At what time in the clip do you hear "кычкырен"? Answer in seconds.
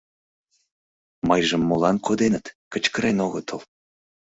2.71-3.17